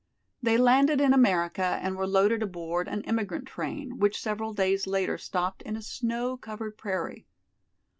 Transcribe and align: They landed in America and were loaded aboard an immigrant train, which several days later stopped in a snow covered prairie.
They 0.41 0.57
landed 0.57 0.99
in 0.99 1.13
America 1.13 1.77
and 1.79 1.95
were 1.95 2.07
loaded 2.07 2.41
aboard 2.41 2.87
an 2.87 3.01
immigrant 3.03 3.45
train, 3.47 3.99
which 3.99 4.19
several 4.19 4.51
days 4.51 4.87
later 4.87 5.19
stopped 5.19 5.61
in 5.61 5.75
a 5.75 5.81
snow 5.83 6.37
covered 6.37 6.75
prairie. 6.75 7.27